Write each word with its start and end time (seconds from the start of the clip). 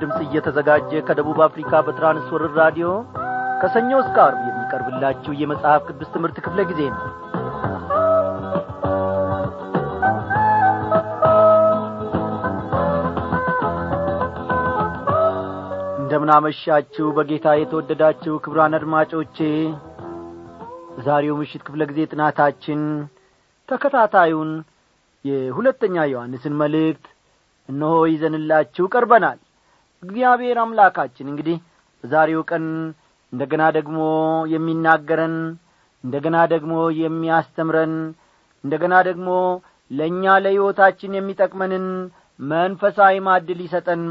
ድምፅ 0.00 0.18
እየተዘጋጀ 0.24 1.00
ከደቡብ 1.08 1.38
አፍሪካ 1.46 1.80
በትራንስወርር 1.86 2.52
ራዲዮ 2.60 2.88
ከሰኞ 3.62 3.90
እስከ 4.02 4.16
አርብ 4.26 4.40
የሚቀርብላችሁ 4.48 5.32
የመጽሐፍ 5.40 5.82
ቅዱስ 5.88 6.12
ትምህርት 6.14 6.38
ክፍለ 6.44 6.60
ጊዜ 6.70 6.80
ነው። 6.92 7.02
እንደምናመሻችሁ 16.02 17.06
በጌታ 17.16 17.48
የተወደዳችሁ 17.56 18.34
ክብራን 18.44 18.76
አድማጮቼ 18.78 19.36
በዛሬው 20.94 21.36
ምሽት 21.40 21.62
ክፍለ 21.66 21.82
ጊዜ 21.90 22.00
ጥናታችን 22.12 22.80
ተከታታዩን 23.68 24.50
የሁለተኛ 25.24 25.96
ዮሐንስን 26.12 26.54
መልእክት 26.62 27.06
እነሆ 27.68 27.94
ይዘንላችሁ 28.12 28.84
ቀርበናል 28.94 29.38
እግዚአብሔር 30.02 30.58
አምላካችን 30.62 31.30
እንግዲህ 31.32 31.56
በዛሬው 32.04 32.42
ቀን 32.50 32.64
እንደገና 33.32 33.64
ደግሞ 33.76 33.98
የሚናገረን 34.54 35.34
እንደገና 36.04 36.36
ደግሞ 36.52 36.72
የሚያስተምረን 37.00 37.94
እንደገና 38.64 38.94
ደግሞ 39.08 39.28
ለእኛ 39.90 40.24
ለሕይወታችን 40.44 41.16
የሚጠቅመንን 41.16 41.86
መንፈሳዊ 42.40 43.14
ማዕድ 43.26 43.48
ሊሰጠን 43.60 44.02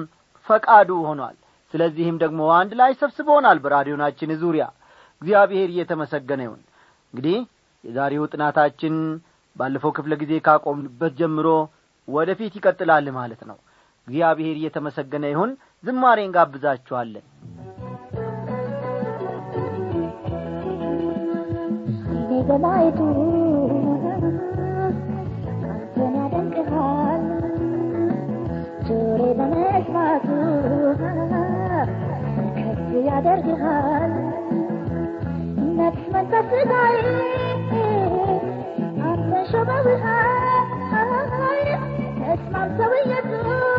ፈቃዱ 0.47 0.89
ሆኗል። 1.09 1.35
ስለዚህም 1.73 2.17
ደግሞ 2.23 2.41
አንድ 2.59 2.71
ላይ 2.79 2.91
ሰብስቦናል 3.01 3.57
በራዲዮናችን 3.63 4.31
ዙሪያ። 4.43 4.65
እግዚአብሔር 5.21 5.69
እየተመሰገነ 5.73 6.41
ይሁን። 6.47 6.61
እንግዲህ 7.13 7.37
የዛሬው 7.83 8.23
ጥናታችን 8.33 8.95
ባለፈው 9.55 9.91
ክፍለ 9.97 10.13
ጊዜ 10.21 10.33
ካቆምንበት 10.47 11.13
ጀምሮ 11.19 11.47
ወደፊት 12.07 12.53
ይቀጥላል 12.59 13.07
ማለት 13.19 13.41
ነው 13.49 13.57
እግዚአብሔር 14.09 14.55
እየተመሰገነ 14.57 15.25
ይሁን። 15.31 15.51
ዝማሬን 15.83 16.31
ጋብዛችኋለን። 16.35 17.25
በማየቱ 22.49 22.99
አንተን 25.71 26.13
ያደንቅሃል። 26.17 27.23
ጆሬ 28.87 29.21
በመስማቱ 29.39 30.27
ከፍ 32.57 32.79
ያደርግሃል። 33.07 34.13
ነፍስ 35.79 36.05
መንፈስ 36.15 36.47
ስጋዬ 36.53 36.97
አንተን 39.03 39.45
ሾመውሃል 39.51 40.65
ተስማምተው 42.21 42.93
ኢየሱስ 43.01 43.78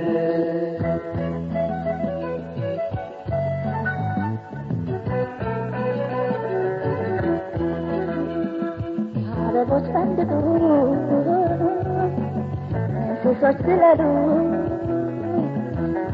ዝለሉ 13.65 14.01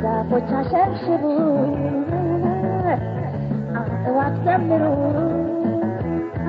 ዛፎች 0.01 0.49
አሸብሽቡ 0.59 1.23
አዕዋፍ 3.79 4.35
ዘምሩ 4.45 4.83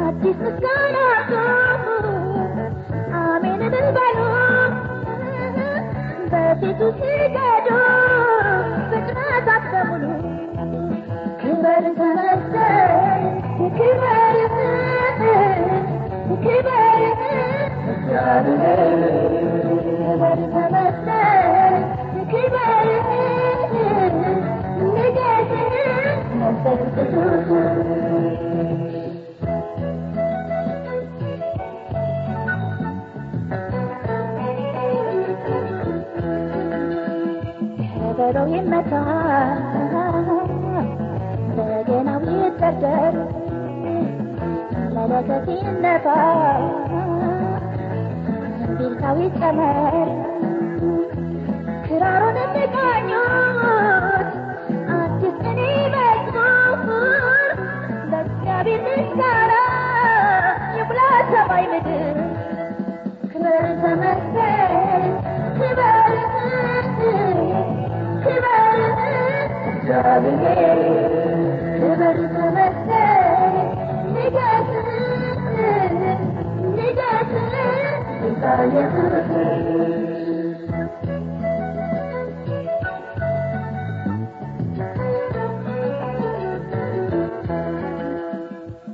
አዲስ 0.07 0.39
ምስጋና 0.45 0.97
አሜን 3.23 3.63
እልል 3.69 3.89
በሉ 3.97 4.19
በፊቱ 6.33 6.81
ስገዱ 6.93 7.18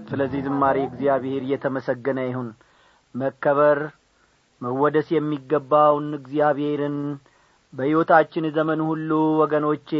ስለዚህ 0.08 0.40
ዝማሬ 0.46 0.76
እግዚአብሔር 0.86 1.42
እየተመሰገነ 1.44 2.18
ይሁን። 2.26 2.48
መከበር 3.14 3.78
መወደስ 4.62 5.08
የሚገባውን 5.14 6.06
እግዚአብሔርን 6.18 6.96
በሕይወታችን 7.72 8.44
ዘመን 8.56 8.80
ሁሉ 8.88 9.10
ወገኖቼ 9.40 9.90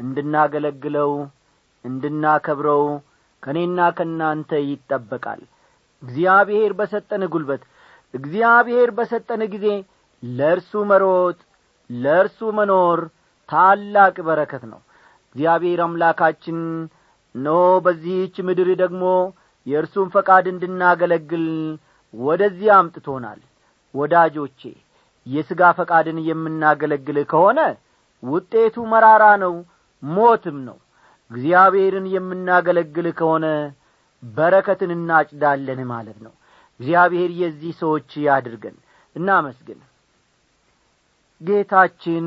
እንድናገለግለው 0.00 1.12
እንድናከብረው 1.84 2.82
ከእኔና 3.42 3.80
ከእናንተ 3.98 4.60
ይጠበቃል። 4.64 5.42
እግዚአብሔር 6.02 6.72
በሰጠን 6.78 7.24
ጉልበት 7.32 7.62
እግዚአብሔር 8.14 8.88
በሰጠን 8.96 9.42
ጊዜ 9.52 9.66
ለእርሱ 10.22 10.72
መሮጥ 10.90 11.38
ለእርሱ 11.90 12.38
መኖር 12.58 13.00
ታላቅ 13.48 14.16
በረከት 14.26 14.64
ነው። 14.72 14.80
እግዚአብሔር 15.34 15.80
አምላካችን 15.86 16.58
እነሆ 17.34 17.56
በዚህች 17.84 18.36
ምድር 18.46 18.68
ደግሞ 18.82 19.04
የእርሱን 19.66 20.08
ፈቃድ 20.14 20.44
እንድናገለግል 20.52 21.46
ወደዚህ 22.14 22.70
አምጥቶናል። 22.76 23.40
ወዳጆቼ 23.94 24.60
የሥጋ 25.26 25.62
ፈቃድን 25.78 26.18
የምናገለግል 26.28 27.18
ከሆነ 27.30 27.60
ውጤቱ 28.22 28.76
መራራ 28.92 29.24
ነው 29.42 29.54
ሞትም 30.02 30.58
ነው። 30.68 30.78
እግዚአብሔርን 31.30 32.06
የምናገለግል 32.14 33.06
ከሆነ 33.18 33.46
በረከትን 34.22 34.90
እናጭዳለን 34.96 35.80
ማለት 35.92 36.18
ነው 36.24 36.32
እግዚአብሔር 36.80 37.30
የዚህ 37.40 37.72
ሰዎች 37.80 38.10
ያድርገን። 38.24 38.76
እናመስግን። 39.16 39.80
ጌታችን 41.40 42.26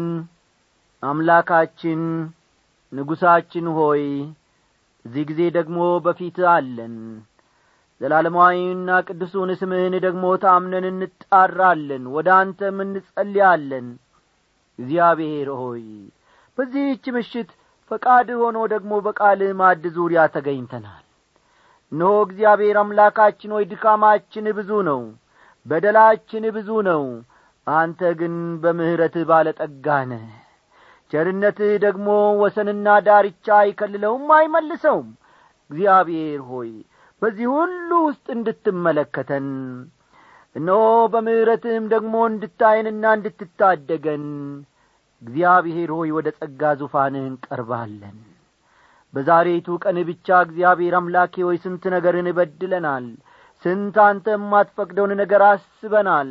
አምላካችን 1.03 2.01
ንጉሣችን 2.91 3.65
ሆይ 3.77 4.03
እዚህ 5.05 5.23
ጊዜ 5.29 5.41
ደግሞ 5.55 5.77
በፊት 6.05 6.37
አለን። 6.51 6.95
ዘላለማዊና 8.01 8.89
ቅዱሱን 9.07 9.49
ስምህን 9.59 9.95
ደግሞ 10.05 10.25
ታምነን 10.43 10.85
እንጣራለን። 10.91 12.03
ወደ 12.15 12.29
አንተም 12.39 12.77
እንጸልያለን። 12.85 13.87
እግዚአብሔር 14.79 15.49
ሆይ 15.59 15.83
በዚህች 16.57 17.05
ምሽት 17.15 17.49
ፈቃድ 17.91 18.27
ሆኖ 18.41 18.57
ደግሞ 18.73 18.93
በቃልህ 19.05 19.51
ማድ 19.59 19.83
ዙሪያ 19.95 20.21
ተገኝተናል 20.35 21.02
እነሆ 21.93 22.11
እግዚአብሔር 22.25 22.77
አምላካችን 22.81 23.53
ሆይ 23.55 23.65
ድካማችን 23.71 24.45
ብዙ 24.57 24.71
ነው 24.87 25.01
በደላችን 25.65 26.45
ብዙ 26.55 26.69
ነው። 26.87 27.03
አንተ 27.67 27.99
ግን 28.19 28.33
በምሕረትህ 28.63 29.25
ባለጠጋ 29.29 29.87
ነህ። 30.09 30.25
ቸርነትህ 31.11 31.73
ደግሞ 31.83 32.07
ወሰንና 32.41 32.87
ዳርቻ 33.05 33.47
አይከልለውም 33.59 34.27
አይመልሰውም። 34.37 35.09
እግዚአብሔር 35.69 36.41
ሆይ 36.49 36.71
በዚህ 37.21 37.47
ሁሉ 37.55 37.89
ውስጥ 38.07 38.25
እንድትመለከተን 38.35 39.47
እነሆ 40.55 40.81
በምሕረትህም 41.13 41.85
ደግሞ 41.93 42.15
እንድታየንና 42.31 43.05
እንድትታደገን 43.17 44.25
እግዚአብሔር 45.21 45.89
ሆይ 45.97 46.09
ወደ 46.17 46.29
ጸጋ 46.39 46.71
ዙፋንህ 46.81 47.25
እንቀርባለን 47.29 48.17
በዛሬቱ 49.13 49.67
ቀን 49.83 49.97
ብቻ 50.07 50.27
እግዚአብሔር 50.45 50.93
አምላኬ 50.99 51.35
ሆይ 51.47 51.57
ስንት 51.63 51.83
ነገርን 51.95 52.27
እበድለናል 52.31 53.05
ስንት 53.65 53.97
አንተ 54.05 54.25
የማትፈቅደውን 54.35 55.11
ነገር 55.21 55.41
አስበናል። 55.49 56.29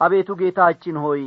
አቤቱ 0.00 0.30
ጌታችን 0.40 0.96
ሆይ 1.04 1.22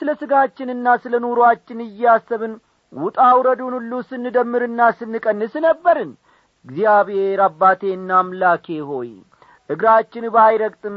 ስለ 0.00 0.08
ሥጋችንና 0.20 0.86
ስለ 1.02 1.14
ኑሮአችን 1.24 1.78
እያሰብን 1.86 2.54
ውጣ 2.92 3.18
ውረዱን 3.38 3.74
ሁሉ 3.78 3.92
ስንደምርና 4.08 4.80
ስንቀንስ 4.98 5.54
ነበርን። 5.66 6.10
እግዚአብሔር 6.64 7.40
አባቴና 7.46 8.10
አምላኬ 8.20 8.66
ሆይ 8.88 9.10
እግራችን 9.70 10.24
ባይረግጥም 10.34 10.96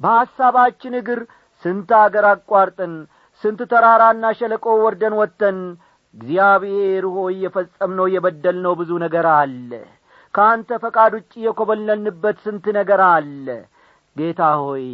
በሐሳባችን 0.00 0.94
እግር 1.00 1.20
ስንት 1.64 1.90
አገር 2.00 2.26
አቋርጠን 2.30 2.92
ስንት 3.44 3.60
ተራራና 3.72 4.24
ሸለቆ 4.38 4.66
ወርደን 4.82 5.14
ወጥተን 5.20 5.58
እግዚአብሔር 6.16 7.04
ሆይ 7.14 7.34
የፈጸምነው 7.44 8.06
የበደልነው 8.14 8.72
ብዙ 8.80 8.90
ነገር 9.04 9.26
አለ። 9.34 9.70
ከአንተ 10.34 10.78
ፈቃድ 10.82 11.12
ውጭ 11.18 11.32
የኰበለልንበት 11.44 12.36
ስንት 12.44 12.66
ነገር 12.78 13.00
አለ። 13.08 13.46
ጌታ 14.16 14.42
ሆይ 14.62 14.86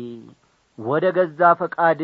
ወደ 0.79 1.05
ገዛ 1.17 1.41
ፈቃድ 1.61 2.01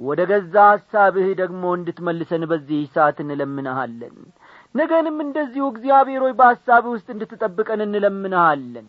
ወደ 0.00 0.20
ገዛ 0.30 0.54
ሐሳብህ 0.70 1.26
ደግሞ 1.40 1.62
እንድትመልሰን 1.78 2.44
በዚህ 2.50 2.80
ሰዓት 2.94 3.18
እንለምንሃለን። 3.24 4.16
ነገንም 4.74 5.16
እንደዚሁ 5.24 5.64
እግዚአብሔር 5.70 6.20
ሆይ 6.24 6.34
በሐሳብህ 6.38 6.92
ውስጥ 6.94 7.08
እንድትጠብቀን 7.14 7.80
እንለምንሃለን። 7.86 8.86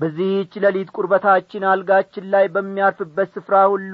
በዚህች 0.00 0.52
ሌሊት 0.64 0.88
ቁርበታችን 0.96 1.64
አልጋችን 1.72 2.24
ላይ 2.32 2.46
በሚያርፍበት 2.54 3.28
ስፍራ 3.36 3.56
ሁሉ 3.72 3.92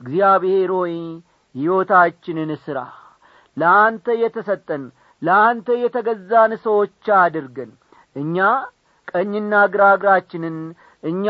እግዚአብሔር 0.00 0.70
ሆይ 0.78 0.94
ሕይወታችንን 1.54 2.52
ሥራ 2.64 2.78
ለአንተ 3.56 4.06
የተሰጠን 4.20 4.84
ለአንተ 5.22 5.68
የተገዛን 5.82 6.52
ሰዎች 6.64 7.04
አድርገን። 7.18 7.70
እኛ 8.16 8.38
ቀኝና 9.08 9.54
ግራ 9.72 9.84
እግራችንን 9.96 10.56
እኛ 11.02 11.26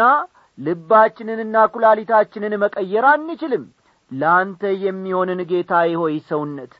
ልባችንንና 0.58 1.56
ኩላሊታችንን 1.74 2.54
መቀየር 2.62 3.04
አንችልም። 3.12 3.64
ለአንተ 4.10 4.62
የሚሆንን 4.84 5.40
ጌታዬ 5.50 5.92
ሆይ 6.00 6.16
ሰውነት 6.30 6.72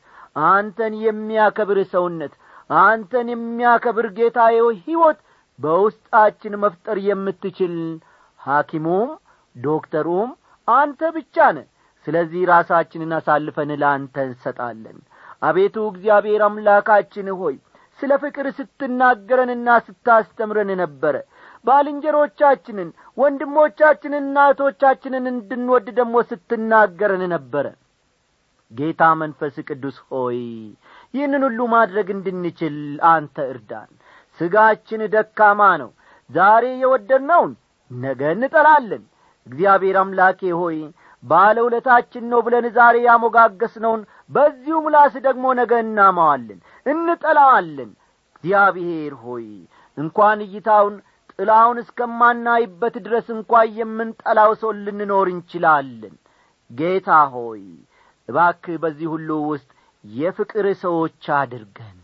አንተን 0.47 0.93
የሚያከብር 1.05 1.79
ሰውነት 1.93 2.33
አንተን 2.83 3.27
የሚያከብር 3.33 4.07
ጌታዬ 4.17 4.55
ሆይ 4.65 4.77
ሕይወት 4.85 5.19
በውስጣችን 5.59 6.53
መፍጠር 6.63 6.97
የምትችል 7.07 7.75
ሐኪሙም 8.39 9.09
ዶክተሩም 9.55 10.31
አንተ 10.67 11.01
ብቻ 11.17 11.37
ነ 11.55 11.59
ስለዚህ 12.07 12.41
ራሳችንን 12.51 13.11
አሳልፈን 13.17 13.69
ለአንተ 13.81 14.15
እንሰጣለን 14.27 14.97
አቤቱ 15.41 15.75
እግዚአብሔር 15.91 16.41
አምላካችን 16.47 17.27
ሆይ 17.39 17.55
ስለ 17.99 18.11
ፍቅር 18.23 18.45
ስትናገረንና 18.57 19.67
ስታስተምረን 19.85 20.71
ነበረ። 20.81 21.15
ባልንጀሮቻችንን 21.65 22.89
ወንድሞቻችንንና 23.17 24.37
እህቶቻችንን 24.47 25.25
እንድንወድ 25.31 25.87
ደግሞ 25.99 26.15
ስትናገረን 26.29 27.23
ነበረ። 27.33 27.65
ጌታ 28.71 29.01
መንፈስ 29.21 29.55
ቅዱስ 29.67 29.97
ሆይ 30.09 30.39
ይህንን 31.13 31.43
ሁሉ 31.47 31.59
ማድረግ 31.73 32.07
እንድንችል 32.15 32.77
አንተ 33.09 33.35
እርዳን። 33.51 33.89
ሥጋችን 34.39 35.01
ደካማ 35.13 35.61
ነው። 35.81 35.91
ዛሬ 36.29 36.65
የወደድነውን 36.81 37.51
ነገ 37.91 38.21
እንጠላለን። 38.35 39.03
እግዚአብሔር 39.47 39.97
አምላኬ 40.01 40.41
ሆይ 40.59 40.77
ባለውለታችን 41.25 42.23
ነው 42.31 42.39
ብለን 42.45 42.65
ዛሬ 42.75 42.95
ያሞጋገስነውን 43.05 44.01
በዚሁ 44.31 44.75
ምላስ 44.85 45.13
ደግሞ 45.27 45.45
ነገ 45.59 45.73
እናማዋለን 45.85 46.59
እንጠላዋለን። 46.85 47.91
እግዚአብሔር 48.35 49.13
ሆይ 49.23 49.47
እንኳን 49.97 50.39
እይታውን 50.45 50.95
ጥላውን 51.33 51.77
እስከማናይበት 51.83 52.95
ድረስ 53.05 53.27
እንኳ 53.35 53.51
የምንጠላው 53.79 54.51
ሰው 54.61 54.71
ልንኖር 54.83 55.29
እንችላለን። 55.33 56.15
ጌታ 56.71 57.09
ሆይ 57.33 57.63
እባክህ 58.29 58.77
በዚህ 58.83 59.07
ሁሉ 59.13 59.29
ውስጥ 59.51 59.69
የፍቅር 60.03 60.65
ሰዎች 60.83 61.23
አድርገን 61.39 61.97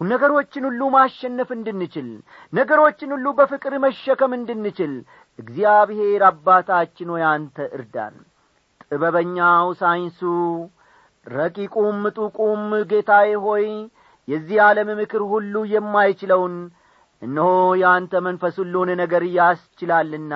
ነገሮችን 0.00 0.64
ሁሉ 0.68 0.82
ማሸነፍ 0.94 1.50
እንድንችል 1.54 2.08
ነገሮችን 2.52 3.12
ሁሉ 3.14 3.26
በፍቅር 3.38 3.74
መሸከም 3.84 4.32
እንድንችል 4.38 4.92
እግዚአብሔር 5.38 6.22
አባታችን 6.28 7.10
ሆይ 7.14 7.24
አንተ 7.30 7.56
እርዳን። 7.76 8.16
ጥበበኛው 8.86 9.68
ሳይንሱ 9.80 10.20
ረቂቁም 11.26 11.96
ምጡቁም 12.04 12.60
ጌታዬ 12.90 13.30
ሆይ 13.46 13.66
የዚህ 14.28 14.58
ዓለም 14.66 14.88
ምክር 15.00 15.22
ሁሉ 15.32 15.54
የማይችለውን 15.72 16.54
እነሆ 17.22 17.48
የአንተ 17.80 18.14
መንፈስ 18.26 18.54
ሁሉን 18.62 18.90
ነገር 19.02 19.22
ያስችላልና። 19.36 20.34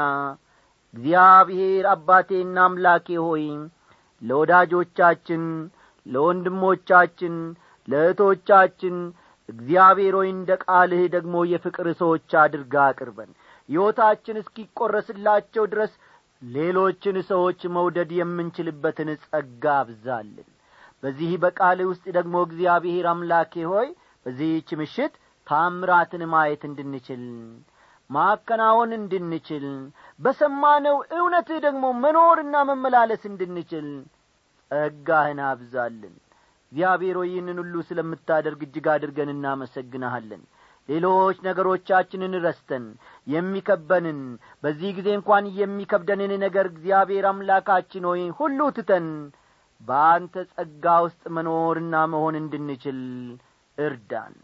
እግዚአብሔር 0.94 1.84
አባቴና 1.92 2.58
አምላኬ 2.66 3.08
ሆይ 3.24 3.44
ለወዳጆቻችን 4.22 5.42
ለወንድሞቻችን 6.06 7.34
ለእህቶቻችን 7.88 8.96
እግዚአብሔር 9.50 10.14
ሆይ 10.18 10.28
እንደ 10.32 10.50
ቃልህ 10.64 11.02
ደግሞ 11.14 11.36
የፍቅር 11.50 11.88
ሰዎች 12.00 12.30
አድርጋ 12.42 12.74
አቅርበን 12.88 13.30
ሕይወታችን 13.68 14.40
እስኪቈረስላቸው 14.40 15.64
ድረስ 15.72 15.92
ሌሎችን 16.42 17.16
ሰዎች 17.30 17.60
መውደድ 17.74 18.10
የምንችልበትን 18.18 19.08
ጸጋ 19.24 19.64
አብዛልን። 19.80 20.48
በዚህ 21.02 21.32
በቃልህ 21.42 21.88
ውስጥ 21.90 22.04
ደግሞ 22.16 22.36
እግዚአብሔር 22.46 23.06
አምላኬ 23.12 23.64
ሆይ 23.72 23.88
በዚህች 24.26 24.70
ምሽት 24.80 25.14
ታምራትን 25.46 26.22
ማየት 26.32 26.62
እንድንችል 26.68 27.22
ማከናወን 28.10 28.90
እንድንችል 28.96 29.64
በሰማነው 30.20 30.96
እውነትህ 31.18 31.58
ደግሞ 31.66 31.84
መኖርና 32.02 32.56
መመላለስ 32.70 33.22
እንድንችል 33.30 33.86
ጸጋህን 34.70 35.40
አብዛልን 35.46 36.16
እግዚአብሔር 36.72 37.16
ሆይ 37.20 37.28
ይህንን 37.30 37.58
ሁሉ 37.62 37.74
ስለምታደርግ 37.86 38.60
እጅግ 38.66 38.86
አድርገን 38.92 39.30
እናመሰግንሃለን። 39.34 40.42
ሌሎች 40.88 41.38
ነገሮቻችንን 41.46 42.32
ረስተን 42.44 42.84
የሚከበንን 43.26 44.20
በዚህ 44.62 44.90
ጊዜ 44.98 45.08
እንኳን 45.16 45.44
የሚከብደንን 45.58 46.32
ነገር 46.44 46.66
እግዚአብሔር 46.70 47.24
አምላካችን 47.30 48.06
ሆይ 48.10 48.22
ሁሉ 48.38 48.60
ትተን 48.76 49.06
በአንተ 49.80 50.34
ጸጋ 50.52 50.94
ውስጥ 51.04 51.22
መኖርና 51.36 51.94
መሆን 52.12 52.34
እንድንችል 52.40 52.98
እርዳን። 53.78 54.34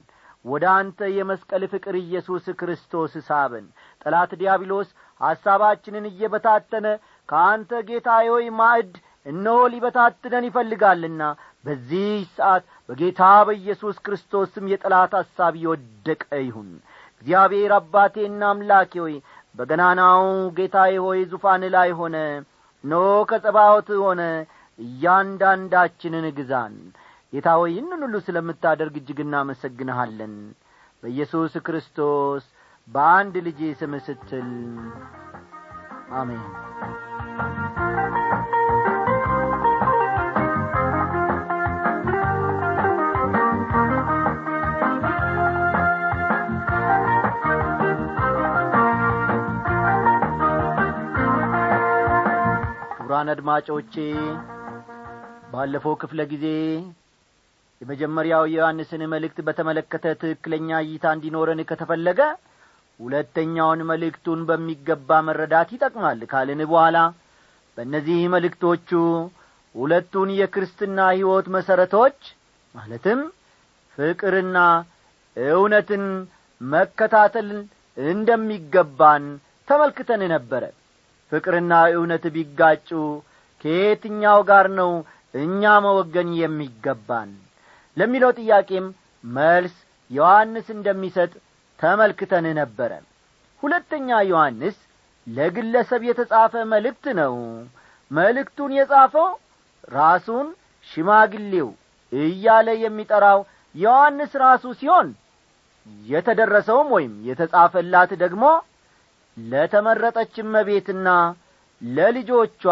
ወደ 0.45 0.65
አንተ 0.75 1.09
የመስቀል 1.13 1.63
ፍቅር 1.73 1.95
ኢየሱስ 2.01 2.45
ክርስቶስ 2.61 3.15
ሳበን። 3.29 3.67
ጠላት 4.03 4.33
ዲያብሎስ 4.41 4.89
ሐሳባችንን 5.21 6.05
እየበታተነ 6.11 6.87
ከአንተ 7.29 7.81
ጌታ 7.89 8.09
ሆይ 8.29 8.47
ማዕድ 8.59 8.93
እነሆ 9.27 9.59
ሊበታትነን 9.73 10.45
ይፈልጋልና 10.49 11.23
በዚህ 11.65 12.09
ሰዓት 12.37 12.65
በጌታ 12.89 13.23
በኢየሱስ 13.47 13.97
ክርስቶስ 14.05 14.51
ስም 14.55 14.67
የጠላት 14.73 15.15
ሐሳብ 15.21 15.55
የወደቀ 15.63 16.23
ይሁን። 16.45 16.69
እግዚአብሔር 17.17 17.73
አባቴና 17.79 18.43
አምላኬ 18.51 18.93
ሆይ 19.05 19.15
በገናናው 19.55 20.23
ጌታዬ 20.57 20.95
ሆይ 21.05 21.21
ዙፋን 21.33 21.63
ላይ 21.75 21.91
ሆነ። 22.01 22.17
ኖ 22.85 22.95
ከጸባዖት 23.31 23.91
ሆነ። 24.03 24.23
እያንዳንዳችንን 24.79 26.27
ግዛን። 26.39 26.75
ጌታ 27.33 27.49
ሆይ 27.59 27.71
ይህንን 27.73 28.03
ሁሉ 28.07 28.17
ስለምታደርግ 28.27 28.95
እጅግ 29.01 29.21
እናመሰግንሃለን። 29.25 30.35
በኢየሱስ 31.03 31.55
ክርስቶስ 31.67 32.45
በአንድ 32.89 33.35
ልጄ 33.47 33.61
ስም 33.81 33.95
ስትል 34.07 34.51
አሜን 36.15 36.45
ክቡራን 53.17 53.33
አድማጮቼ 53.33 53.95
ባለፈው 55.53 55.95
ክፍለ 56.01 56.21
ጊዜ 56.33 56.47
የመጀመሪያው 57.81 58.43
የዮሐንስን 58.49 59.03
መልእክት 59.13 59.39
በተመለከተ 59.47 60.13
ትክክለኛ 60.23 60.69
እይታ 60.85 61.15
እንዲኖረን 61.17 61.61
ከተፈለገ 61.71 62.21
ሁለተኛውን 63.01 63.81
መልእክቱን 63.91 64.41
በሚገባ 64.51 65.21
መረዳት 65.29 65.71
ይጠቅማል 65.77 66.21
ካልን 66.33 66.61
በኋላ 66.71 66.99
በእነዚህ 67.79 68.21
መልእክቶቹ 68.35 68.91
ሁለቱን 69.75 70.33
የክርስትና 70.41 71.09
ሕይወት 71.15 71.49
መሠረቶች 71.57 72.21
ማለትም 72.75 73.23
ፍቅርና 73.99 74.59
እውነትን 75.37 76.05
መከታተል 76.61 77.51
እንደሚገባን 77.97 79.27
ተመልክተን 79.69 80.25
ነበረ 80.35 80.65
ፍቅርና 81.33 81.73
እውነት 81.95 82.25
ቢጋጩ 82.35 82.89
ከየትኛው 83.65 84.39
ጋር 84.51 84.67
ነው 84.79 84.91
እኛ 85.35 85.63
መወገን 85.85 86.29
የሚገባን? 86.41 87.31
ለሚለው 87.97 88.31
ጥያቄም 88.41 88.87
መልስ 89.25 89.75
ዮሐንስ 90.11 90.67
እንደሚሰጥ 90.77 91.33
ተመልክተን 91.79 92.47
ነበረ። 92.61 92.93
ሁለተኛ 93.63 94.09
ዮሐንስ 94.31 94.77
ለግለሰብ 95.27 96.03
የተጻፈ 96.09 96.55
መልእክት 96.73 97.07
ነው። 97.21 97.35
መልእክቱን 98.11 98.73
የጻፈው 98.79 99.29
ራሱን 99.95 100.47
ሽማግሌው 100.87 101.69
እያለ 102.13 102.69
የሚጠራው 102.85 103.41
ዮሐንስ 103.75 104.33
ራሱ 104.45 104.65
ሲሆን 104.81 105.09
የተደረሰውም 106.07 106.89
ወይም 106.97 107.13
የተጻፈላት 107.29 108.11
ደግሞ 108.23 108.45
ለተመረጠች 109.37 110.35
እመቤትና 110.43 111.09
ለልጆቿ 111.83 112.63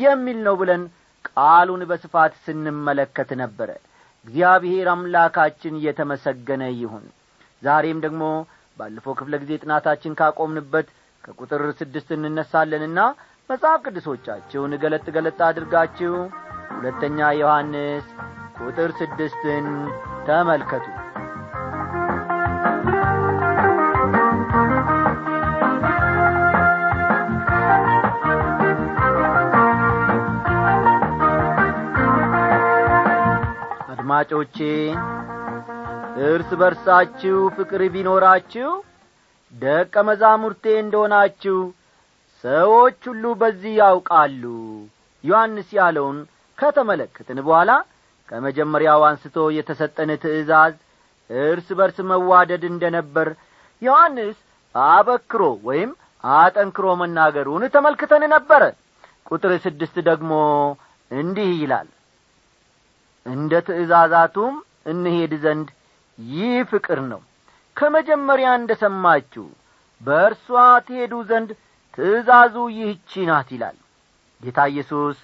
የሚል 0.00 0.38
ነው 0.46 0.54
ብለን 0.60 0.82
ቃሉን 1.28 1.82
በስፋት 1.90 2.32
ስንመለከት 2.44 3.30
ነበረ። 3.42 3.70
እግዚአብሔር 4.26 4.86
አምላካችን 4.94 5.78
እየተመሰገነ 5.78 6.62
ይሁን። 6.76 7.04
ዛሬም 7.62 7.98
ደግሞ 8.04 8.22
ባለፈው 8.76 9.14
ክፍለ 9.18 9.34
ጊዜ 9.42 9.52
ጥናታችን 9.62 10.16
ካቆምንበት 10.20 10.88
ከቁጥር 11.24 11.62
ስድስት 11.80 12.10
እንነሳለንና 12.16 13.00
መጽሐፍ 13.50 13.80
ቅዱሶቻችሁን 13.86 14.74
ገለጥ 14.82 15.06
ገለጥ 15.16 15.38
አድርጋችሁ 15.48 16.12
ሁለተኛ 16.74 17.28
ዮሐንስ 17.40 18.06
ቁጥር 18.60 18.90
ስድስትን 19.00 19.66
ተመልከቱ 20.28 20.86
አድማጮቼ 34.20 34.56
እርስ 36.26 36.50
በርሳችሁ 36.60 37.36
ፍቅር 37.56 37.82
ቢኖራችሁ 37.94 38.70
ደቀ 39.54 39.94
መዛሙርቴ 40.08 40.64
እንደሆናችሁ 40.80 41.58
ሰዎች 42.44 42.98
ሁሉ 43.10 43.24
በዚህ 43.40 43.72
ያውቃሉ። 43.80 44.42
ዮሐንስ 45.24 45.68
ያለውን 45.78 46.18
ከተመለከትን 46.58 47.38
በኋላ 47.46 47.70
ከመጀመሪያው 48.28 49.04
አንስቶ 49.08 49.46
የተሰጠን 49.58 50.12
ትእዛዝ 50.24 50.74
እርስ 51.30 51.70
በርስ 51.80 52.00
መዋደድ 52.10 52.66
እንደ 52.70 52.90
ነበር 52.96 53.30
ዮሐንስ 53.82 54.36
አበክሮ 54.74 55.42
ወይም 55.68 55.92
አጠንክሮ 56.24 56.88
መናገሩን 57.02 57.64
ተመልክተን 57.76 58.26
ነበረ 58.34 58.62
ቁጥር 59.30 59.54
ስድስት 59.66 59.96
ደግሞ 60.10 60.32
እንዲህ 61.10 61.50
ይላል 61.62 61.88
እንደ 63.26 63.52
ትእዛዛቱም 63.66 64.54
እንሄድ 64.90 65.32
ዘንድ 65.42 65.68
ይህ 66.18 66.54
ፍቅር 66.70 67.00
ነው። 67.10 67.20
ከመጀመሪያ 67.76 68.48
እንደ 68.58 68.72
ሰማችሁ 68.82 69.46
በእርሷ 70.00 70.46
ትሄዱ 70.86 71.14
ዘንድ 71.30 71.50
ትእዛዙ 71.98 72.54
ይህቺ 72.76 73.10
ናት 73.28 73.48
ይላል። 73.54 73.76
ጌታ 74.42 74.60
ኢየሱስ 74.72 75.18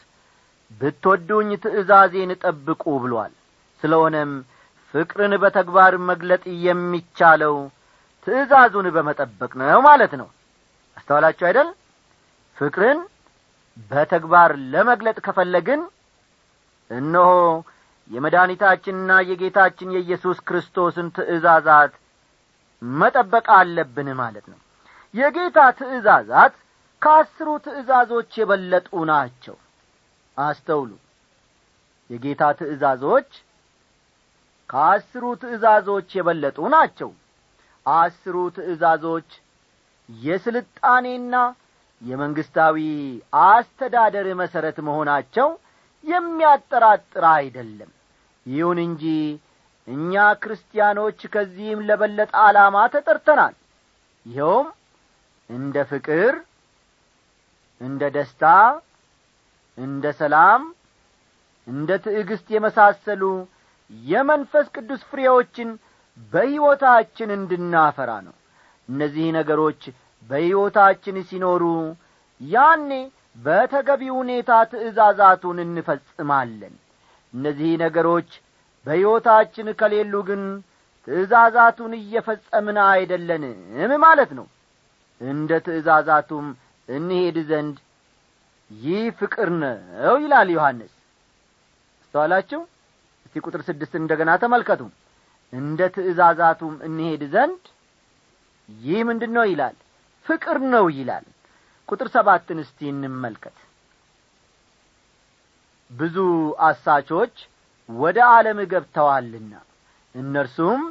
ብትወዱኝ 0.71 1.51
ትእዛዜን 1.65 2.31
ጠብቁ 2.43 2.85
ብሏል። 3.03 3.33
ስለሆነም 3.83 4.33
ፍቅርን 4.95 5.33
በተግባር 5.43 5.95
መግለጥ 6.11 6.45
የሚቻለው 6.67 7.57
ትእዛዙን 8.27 8.87
በመጠበቅ 8.97 9.53
ነው 9.61 9.81
ማለት 9.89 10.13
ነው። 10.21 10.29
አስተዋላችሁ 10.97 11.45
አይደል? 11.49 11.69
ፍቅርን 12.57 12.99
በተግባር 13.91 14.51
ለመግለጥ 14.73 15.17
ከፈለግን 15.27 15.81
እነሆ 16.91 17.31
የመድኃኒታችንና 18.11 19.13
የጌታችን 19.29 19.95
የኢየሱስ 19.95 20.39
ክርስቶስን 20.49 21.09
ትእዛዛት 21.17 21.95
መጠበቅ 22.83 23.47
አለብን 23.57 24.09
ማለት 24.21 24.47
ነው። 24.53 24.59
የጌታ 25.15 25.59
ትእዛዛት 25.79 26.55
ከአስሩ 27.03 27.49
ትእዛዞች 27.65 28.31
የበለጡ 28.41 28.91
ናቸው። 29.11 29.57
አስተውሉ። 30.37 30.91
የጌታ 32.11 32.43
ትእዛዞች 32.59 33.31
ከአስሩ 34.71 35.25
ትእዛዞች 35.43 36.09
የበለጡ 36.19 36.59
ናቸው። 36.75 37.11
አስሩ 37.87 38.37
ትእዛዞች 38.57 39.29
የስልጣኔና 40.09 41.35
የመንግስታዊ 42.03 42.79
አስተዳደር 43.47 44.27
መሠረት 44.41 44.79
መሆናቸው 44.89 45.49
የሚያጠራጥር 46.05 47.25
አይደለም 47.33 47.91
ይሁን 48.47 48.79
እንጂ 48.85 49.05
እኛ 49.89 50.13
ክርስቲያኖች 50.43 51.21
ከዚህም 51.35 51.81
ለበለጠ 51.89 52.33
ዓላማ 52.45 52.77
ተጠርተናል። 52.95 53.55
ይኸውም 54.27 54.69
እንደ 55.51 55.77
ፍቅር 55.91 56.33
እንደ 57.81 58.03
ደስታ 58.17 58.45
እንደ 59.79 60.05
ሰላም 60.21 60.63
እንደ 61.67 61.91
ትዕግስት 62.05 62.47
የመሳሰሉ 62.55 63.23
የመንፈስ 63.91 64.67
ቅዱስ 64.77 65.03
ፍሬዎችን 65.11 65.69
በሕይወታችን 66.33 67.31
እንድናፈራ 67.37 68.11
ነው። 68.27 68.35
እነዚህ 68.89 69.27
ነገሮች 69.39 69.83
በሕይወታችን 70.31 71.17
ሲኖሩ 71.29 71.65
ያኔ 72.41 72.91
በተገቢ 73.45 74.03
ሁኔታ 74.19 74.51
ትእዛዛቱን 74.71 75.59
እንፈጽማለን 75.65 76.75
እነዚህ 77.37 77.71
ነገሮች 77.83 78.31
በሕይወታችን 78.87 79.69
ከሌሉ 79.81 80.15
ግን 80.29 80.43
ትእዛዛቱን 81.09 81.93
እየፈጸምን 81.99 82.79
አይደለንም 82.87 83.59
ማለት 84.05 84.31
ነው። 84.39 84.47
እንደ 85.21 85.51
ትእዛዛቱም 85.67 86.47
እንሄድ 86.89 87.37
ዘንድ 87.51 87.77
ይህ 88.71 89.05
ፍቅር 89.21 89.49
ነው 89.57 90.15
ይላል 90.25 90.49
ዮሐንስ። 90.55 90.93
አስተዋላችሁ? 92.03 92.61
እስቲ 93.27 93.37
ቁጥር 93.45 93.61
ስድስት 93.69 93.95
እንደገና 94.01 94.31
ተመልከቱ። 94.43 94.83
እንደ 95.53 95.81
ትእዛዛቱም 95.95 96.75
እንሄድ 96.89 97.23
ዘንድ 97.35 97.63
ይህ 98.69 99.01
ምንድን 99.09 99.33
ነው 99.37 99.45
ይላል? 99.51 99.77
ፍቅር 100.27 100.59
ነው 100.75 100.87
ይላል። 100.99 101.27
ቁጥር 101.89 102.09
ሰባትን 102.15 102.59
እስቲ 102.65 102.79
እንመልከት 102.93 103.57
ብዙ 105.91 106.17
አሳቾች 106.67 107.35
ወደ 107.89 108.19
ዓለም 108.31 108.59
ገብተዋልና 108.71 109.53
እነርሱም 110.15 110.83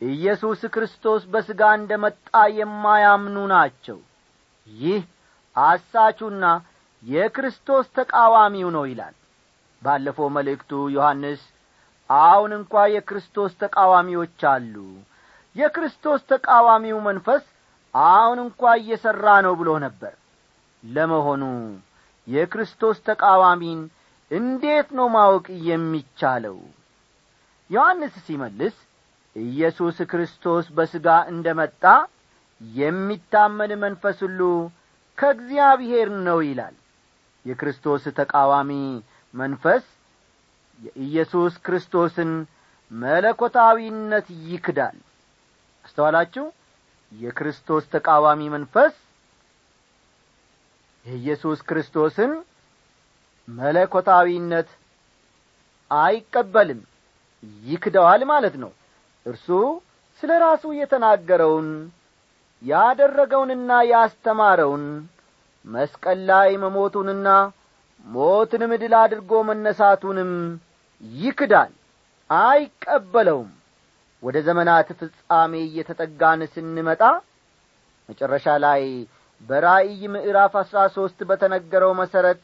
ኢየሱስ 0.00 0.60
ክርስቶስ 0.74 1.22
በሥጋ 1.32 1.62
እንደ 1.78 1.92
መጣ 2.04 2.28
የማያምኑ 2.58 3.36
ናቸው። 3.52 3.98
ይህ 4.66 5.02
አሳቹና 5.56 6.44
የክርስቶስ 7.02 7.86
ተቃዋሚው 7.96 8.68
ነው 8.76 8.84
ይላል። 8.90 9.14
ባለፈው 9.82 10.28
መልእክቱ 10.36 10.80
ዮሐንስ 10.94 11.42
አሁን 12.10 12.50
እንኳ 12.58 12.82
የክርስቶስ 12.94 13.52
ተቃዋሚዎች 13.62 14.40
አሉ። 14.52 14.74
የክርስቶስ 15.56 16.20
ተቃዋሚው 16.30 16.98
መንፈስ 17.06 17.44
አሁን 17.94 18.38
እንኳ 18.44 18.72
እየሠራ 18.80 19.26
ነው 19.46 19.54
ብሎ 19.60 19.70
ነበር። 19.84 20.12
ለመሆኑ 20.84 21.42
የክርስቶስ 22.26 22.98
ተቃዋሚን 23.06 23.80
እንዴት 24.30 24.88
ነው 24.92 25.06
ማወቅ 25.08 25.46
የሚቻለው? 25.68 26.58
ዮሐንስ 27.70 28.14
ሲመልስ 28.26 28.76
ኢየሱስ 29.36 29.96
ክርስቶስ 30.10 30.66
በሥጋ 30.76 31.06
እንደ 31.32 31.46
መጣ 31.60 31.82
የሚታመን 32.60 33.72
መንፈስ 33.84 34.18
ሁሉ 34.24 34.40
ከእግዚአብሔር 35.18 36.08
ነው 36.26 36.38
ይላል። 36.48 36.76
የክርስቶስ 37.44 38.04
ተቃዋሚ 38.18 38.72
መንፈስ 39.34 39.84
የኢየሱስ 40.78 41.54
ክርስቶስን 41.66 42.30
መለኮታዊነት 42.90 44.26
ይክዳል። 44.48 44.96
አስተዋላችሁ? 45.84 46.44
የክርስቶስ 47.12 47.84
ተቃዋሚ 47.92 48.40
መንፈስ 48.54 48.94
የኢየሱስ 51.04 51.60
ክርስቶስን 51.68 52.32
መለኮታዊነት 53.48 54.68
አይቀበልም። 55.90 56.80
ይክደዋል 57.64 58.22
ማለት 58.30 58.54
ነው። 58.62 58.72
እርሱ 59.26 59.46
ስለ 60.22 60.30
ራሱ 60.44 60.64
የተናገረውን 60.78 61.68
ያደረገውንና 62.62 63.70
ያስተማረውን 63.90 64.84
መስቀል 65.64 66.18
ላይ 66.30 66.50
መሞቱንና 66.62 67.28
ሞትንም 68.06 68.72
ድል 68.82 68.94
አድርጎ 69.00 69.32
መነሳቱንም 69.48 70.30
ይክዳል። 71.18 71.72
አይቀበለውም። 72.30 73.50
ወደ 74.22 74.36
ዘመናት 74.46 74.88
ፍጻሜ 75.00 75.52
እየተጠጋን 75.66 76.40
ስንመጣ 76.54 77.02
መጨረሻ 78.08 78.46
ላይ 78.64 78.82
በራእይ 79.40 80.00
ምዕራፍ 80.14 80.54
አሥራ 80.60 80.78
ሦስት 80.96 81.18
በተነገረው 81.28 81.92
መሠረት 82.00 82.40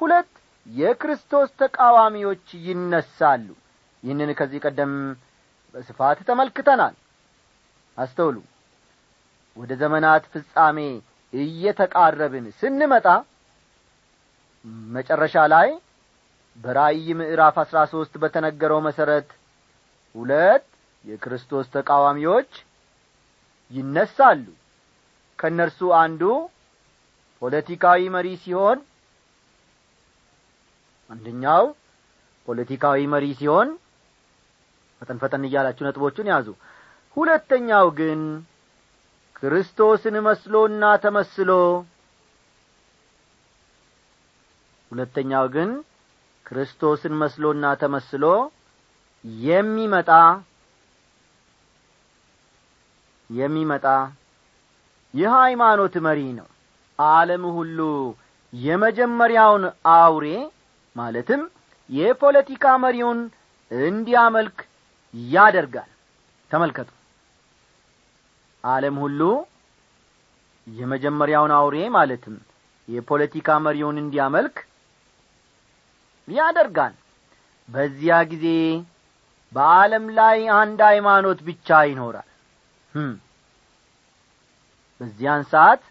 ሁለት 0.00 0.30
የክርስቶስ 0.66 1.50
ተቃዋሚዎች 1.60 2.46
ይነሳሉ። 2.66 3.46
ይህንን 4.02 4.30
ከዚህ 4.38 4.60
ቀደም 4.66 4.92
በስፋት 5.74 6.18
ተመልክተናል። 6.28 6.94
አስተውሉ። 7.96 8.36
ወደ 9.56 9.72
ዘመናት 9.80 10.24
ፍጻሜ 10.32 10.78
እየተቃረብን 11.32 12.46
ስንመጣ 12.60 13.06
መጨረሻ 14.94 15.36
ላይ 15.52 15.68
በራእይ 16.58 17.06
ምዕራፍ 17.18 17.56
አሥራ 17.62 17.78
ሦስት 17.92 18.14
በተነገረው 18.22 18.80
መሠረት 18.86 19.28
ሁለት 20.14 20.64
የክርስቶስ 21.04 21.66
ተቃዋሚዎች 21.74 22.50
ይነሳሉ። 23.70 24.44
ከእነርሱ 25.38 25.80
አንዱ 26.00 26.22
ፖለቲካዊ 27.42 28.00
መሪ 28.14 28.28
ሲሆን 28.44 28.78
አንደኛው 31.10 31.64
ፖለቲካዊ 32.48 33.00
መሪ 33.12 33.24
ሲሆን 33.38 33.68
ፈጠን 35.02 35.18
ፈጠን 35.22 35.42
እያላችሁ 35.48 35.84
ነጥቦቹን 35.86 36.28
ያዙ። 36.32 36.48
ሁለተኛው 37.16 37.86
ግን 37.98 38.20
ክርስቶስን 39.36 40.16
መስሎና 40.26 40.84
ተመስሎ። 41.04 41.50
ሁለተኛው 44.92 45.46
ግን 45.54 45.70
ክርስቶስን 46.46 47.14
መስሎና 47.20 47.64
ተመስሎ 47.80 48.24
የሚመጣ 49.44 50.10
የሚመጣ 53.30 53.86
የሃይማኖት 55.14 55.94
መሪ 56.06 56.20
ነው። 56.38 56.46
ዓለም 56.98 57.42
ሁሉ 57.56 57.78
የመጀመሪያውን 58.52 59.64
አውሬ 59.94 60.26
ማለትም 60.98 61.42
የፖለቲካ 61.90 62.64
መሪውን 62.84 63.20
እንዲያመልክ 63.70 64.58
ያደርጋል። 65.32 65.90
ተመልከቱ። 66.50 66.90
ዓለም 68.64 68.96
ሁሉ 69.02 69.20
የመጀመሪያውን 70.66 71.52
አውሬ 71.58 71.76
ማለትም 71.96 72.36
የፖለቲካ 72.88 73.58
መሪውን 73.66 73.96
እንዲያመልክ 74.02 74.56
ያደርጋል። 76.28 76.94
በዚያ 77.68 78.16
ጊዜ 78.30 78.46
በዓለም 79.52 80.04
ላይ 80.18 80.38
አንድ 80.60 80.80
ሃይማኖት 80.88 81.38
ብቻ 81.46 81.78
ይኖራል። 81.90 82.28
በዚያን 85.00 85.42
ሰዓት 85.52 85.82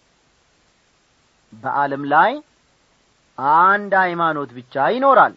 በዓለም 1.54 2.04
ላይ 2.14 2.32
አንድ 3.38 3.94
ሃይማኖት 4.04 4.50
ብቻ 4.58 4.86
ይኖራል። 4.94 5.34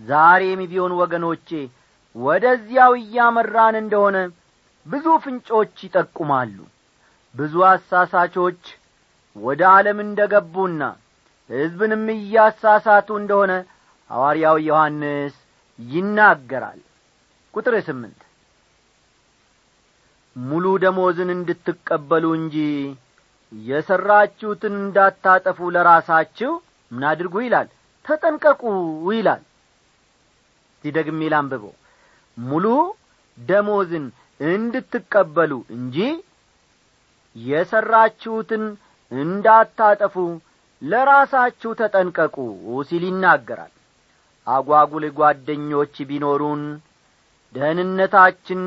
ዛሬም 0.00 0.60
ቢሆን 0.70 0.92
ወገኖቼ 1.00 1.48
ወደዚያው 2.16 2.92
እያመራን 3.00 3.74
እንደሆነ 3.80 4.16
ብዙ 4.86 5.06
ፍንጮች 5.24 5.74
ይጠቁማሉ። 5.86 6.56
ብዙ 7.34 7.54
አሳሳቾች 7.68 8.62
ወደ 9.36 9.60
ዓለም 9.74 9.98
እንደ 10.04 10.20
ገቡና 10.32 10.82
ሕዝብንም 11.50 12.06
እያሳሳቱ 12.14 13.08
እንደሆነ 13.20 13.52
ሐዋርያው 14.10 14.56
ዮሐንስ 14.66 15.34
ይናገራል። 15.78 16.80
ቁጥር 17.54 17.74
ስምንት 17.86 18.20
ሙሉ 20.36 20.64
ደሞዝን 20.82 21.30
እንድትቀበሉ 21.34 22.24
እንጂ 22.38 22.56
የሠራችሁትን 23.52 24.74
እንዳታጠፉ 24.80 25.70
ለራሳችሁ 25.74 26.52
ምን 26.90 27.04
አድርጉ 27.10 27.34
ይላል? 27.44 27.68
ተጠንቀቁ 28.04 28.62
ይላል። 29.12 29.42
ሲደግሜ 30.84 31.20
ላንብበው 31.32 31.74
ሙሉ 32.36 32.66
ደሞዝን 33.38 34.04
እንድትቀበሉ 34.40 35.52
እንጂ 35.76 35.96
የሠራችሁትን 37.36 38.64
እንዳታጠፉ 39.12 40.14
ለራሳችሁ 40.82 41.70
ተጠንቀቁ 41.80 42.36
ሲል 42.88 43.02
ይናገራል። 43.08 43.72
አጓጉል 44.46 45.04
ጓደኞች 45.18 45.94
ቢኖሩን 46.08 46.62
ደህንነታችን 47.54 48.62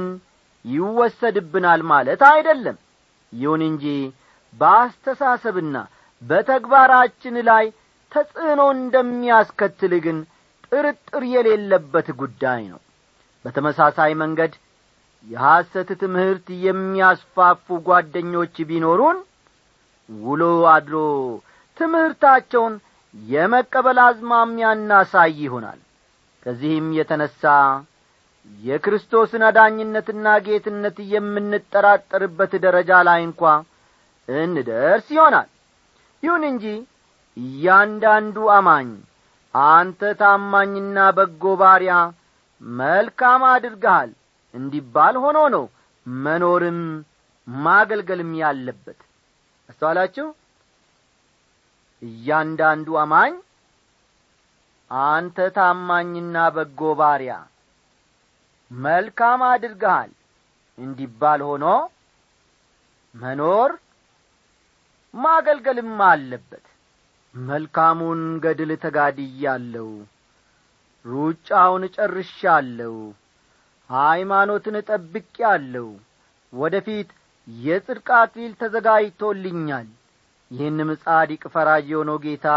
ይወሰድብናል 0.65 1.81
ማለት 1.91 2.21
አይደለም። 2.29 2.77
ይሁን 3.33 3.61
እንጂ 3.69 3.85
በአስተሳሰብና 4.53 5.75
በተግባራችን 6.21 7.35
ላይ 7.49 7.65
ተጽዕኖ 8.13 8.61
እንደሚያስከትል 8.75 9.93
ግን 10.05 10.17
ጥርጥር 10.67 11.23
የሌለበት 11.33 12.07
ጉዳይ 12.21 12.61
ነው። 12.71 12.81
በተመሳሳይ 13.45 14.11
መንገድ 14.21 14.53
የሐሰት 15.27 15.89
ትምህርት 16.01 16.47
የሚያስፋፉ 16.65 17.75
ጓደኞች 17.87 18.55
ቢኖሩን 18.69 19.17
ውሎ 20.09 20.43
አድሮ 20.71 20.95
ትምህርታቸውን 21.77 22.73
የመቀበል 23.13 23.99
አዝማሚያ 24.05 24.67
እናሳይ 24.77 25.31
ይሆናል። 25.43 25.79
ከዚህም 26.45 26.87
የተነሣ 26.97 27.41
የክርስቶስን 28.61 29.43
አዳኝነትና 29.47 30.27
ጌትነት 30.47 30.97
የምንጠራጠርበት 31.13 32.53
ደረጃ 32.65 32.91
ላይ 33.07 33.19
እንኳ 33.27 33.41
እንደርስ 34.27 35.07
ይሆናል። 35.15 35.47
ይሁን 36.23 36.43
እንጂ 36.49 36.65
እያንዳንዱ 37.37 38.37
አማኝ 38.55 38.89
አንተ 39.53 40.01
ታማኝና 40.21 40.97
በጎ 41.17 41.43
ባሪያ 41.61 41.93
መልካም 42.61 43.41
አድርገሃል 43.51 44.11
እንዲባል 44.53 45.15
ሆኖ 45.23 45.39
ነው 45.55 45.65
መኖርም 46.05 46.79
ማገልገልም 47.47 48.31
ያለበት። 48.41 48.99
አስተዋላችሁ? 49.69 50.27
እያንዳንዱ 52.01 52.87
አማኝ 53.01 53.33
አንተ 55.09 55.47
ታማኝና 55.57 56.37
በጎ 56.55 56.81
ባሪያ 56.99 57.33
መልካም 58.71 59.41
አድርገሃል 59.49 60.11
እንዲባል 60.77 61.41
ሆኖ 61.49 61.65
መኖር 63.15 63.71
ማገልገልም 65.13 65.99
አለበት 66.09 66.65
መልካሙን 67.35 68.21
ገድል 68.43 68.71
ተጋድያለሁ። 68.83 69.87
ሩጫውን 71.05 71.83
ጨርሻለሁ። 71.95 72.93
ሃይማኖትን 73.89 74.75
ጠብቄአለሁ። 74.89 75.87
ወደ 76.53 76.75
ፊት 76.85 77.09
የጽድቅ 77.47 78.07
አክሊል 78.19 78.53
ተዘጋጅቶልኛል። 78.61 79.87
ይህንም 80.51 80.89
ጻዲቅ 81.03 81.43
ፈራጅ 81.53 81.85
የሆነው 81.91 82.17
ጌታ 82.25 82.47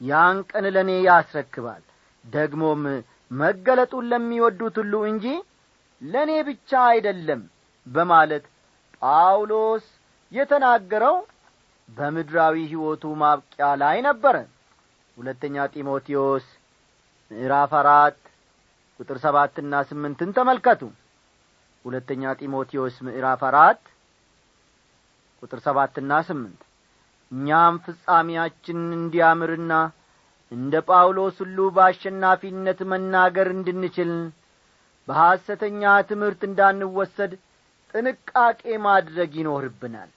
ያን 0.00 0.38
ቀን 0.50 0.64
ለእኔ 0.74 0.90
ያስረክባል። 1.06 1.82
ደግሞም 2.24 2.82
መገለጡን 3.30 4.08
ለሚወዱት 4.12 4.76
ሁሉ 4.82 4.94
እንጂ 5.10 5.26
ለእኔ 6.02 6.30
ብቻ 6.48 6.70
አይደለም 6.88 7.42
በማለት 7.86 8.44
ጳውሎስ 9.02 9.84
የተናገረው 10.32 11.16
በምድራዊ 11.88 12.56
ሕይወቱ 12.70 13.04
ማብቂያ 13.20 13.68
ላይ 13.82 13.96
ነበረ። 14.08 14.36
ሁለተኛ 15.16 15.64
ጢሞቴዎስ 15.74 16.46
ምዕራፍ 17.30 17.72
አራት 17.80 18.18
ቁጥር 19.00 19.18
ሰባትና 19.24 19.74
ስምንትን 19.90 20.30
ተመልከቱ። 20.36 20.82
ሁለተኛ 21.84 22.32
ጢሞቴዎስ 22.40 22.96
ምዕራፍ 23.06 23.40
አራት 23.48 23.82
ቁጥር 25.42 25.60
ሰባትና 25.66 26.12
ስምንት 26.28 26.60
እኛም 27.32 27.74
ፍጻሜያችን 27.84 28.80
እንዲያምርና 28.98 29.72
እንደ 30.52 30.74
ጳውሎስ 30.88 31.36
ሁሉ 31.42 31.58
በአሸናፊነት 31.76 32.80
መናገር 32.92 33.48
እንድንችል 33.54 34.10
በሐሰተኛ 35.08 35.82
ትምህርት 36.10 36.42
እንዳንወሰድ 36.48 37.32
ጥንቃቄ 37.94 38.62
ማድረግ 38.84 39.30
ይኖርብናል 39.40 40.10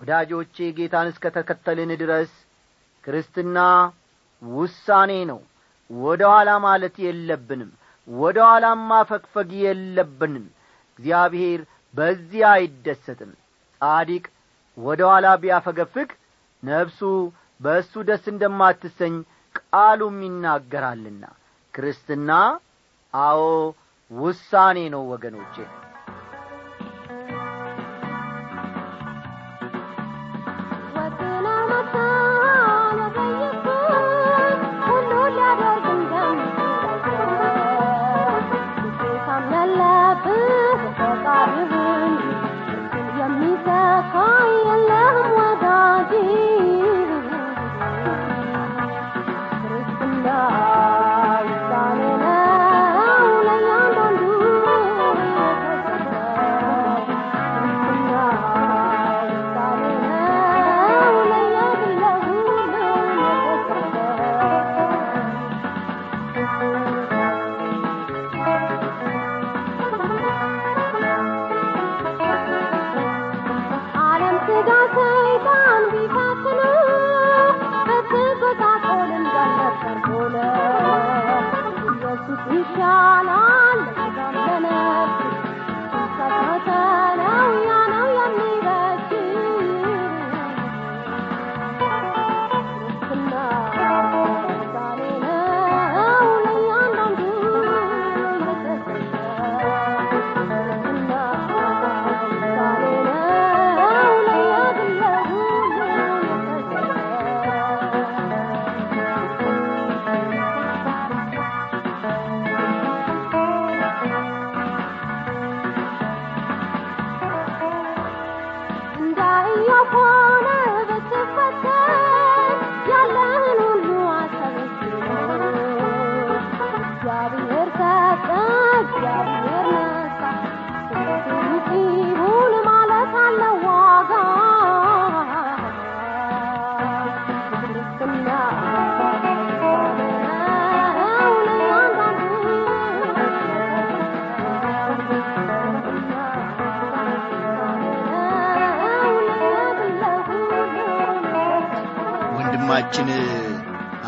ወዳጆቼ 0.00 0.56
ጌታን 0.76 1.08
እስከ 1.12 1.24
ተከተልን 1.36 1.90
ድረስ 2.02 2.32
ክርስትና 3.04 3.58
ውሳኔ 4.42 5.12
ነው። 5.30 5.40
ወደ 5.90 6.22
ኋላ 6.32 6.50
ማለት 6.64 6.94
የለብንም። 7.04 7.70
ወደ 8.08 8.38
ኋላም 8.48 8.80
ማፈግፈግ 8.90 9.50
የለብንም። 9.62 10.46
እግዚአብሔር 10.98 11.60
በዚህ 11.94 12.42
አይደሰትም። 12.52 13.32
ጻዲቅ 13.80 14.24
ወደ 14.78 15.00
ኋላ 15.10 15.26
ቢያፈገፍግ 15.42 16.10
ነፍሱ 16.62 17.00
በእሱ 17.60 17.92
ደስ 18.08 18.24
እንደማትሰኝ 18.32 19.14
ቃሉም 19.54 20.16
ይናገራልና። 20.26 21.22
ክርስትና 21.74 22.30
አዎ 23.14 23.42
ውሳኔ 24.10 24.78
ነው 24.94 25.02
ወገኖቼ 25.12 25.54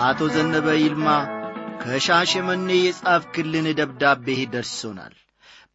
አቶ 0.08 0.20
ዘነበ 0.34 0.68
ይልማ 0.78 1.08
ከሻሸመኔ 1.82 2.68
የጻፍክልን 2.78 3.66
ደብዳቤ 3.78 4.26
ደርሶናል። 4.52 5.14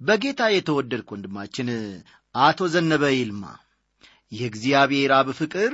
በጌታ 0.02 0.42
የተወደድክ 0.54 1.10
ወንድማችን 1.14 1.70
አቶ 2.36 2.68
ዘነበ 2.74 3.04
ይልማ 3.16 3.44
የእግዚአብሔር 4.32 5.12
አብ 5.18 5.28
ፍቅር 5.40 5.74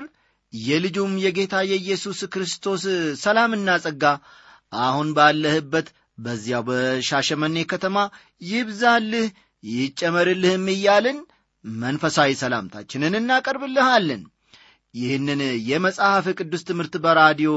የልጁም 0.54 1.12
የጌታ 1.24 1.56
የኢየሱስ 1.72 2.20
ክርስቶስ 2.34 2.84
ሰላምና 3.24 3.78
ጸጋ 3.84 4.04
አሁን 4.80 5.10
ባለህበት 5.18 5.88
በዚያው 6.18 6.64
በሻሸመኔ 6.68 7.58
ከተማ 7.72 7.98
ይብዛልህ 8.46 9.28
ይጨመርልህም 9.64 10.66
እያልን 10.74 11.20
መንፈሳዊ 11.66 12.34
ሰላምታችንን 12.42 13.20
እናቀርብልሃለን። 13.20 14.22
ይህንን 14.94 15.42
የመጽሐፍ 15.70 16.28
ቅዱስ 16.38 16.62
ትምህርት 16.70 16.94
በራዲዮ 17.04 17.52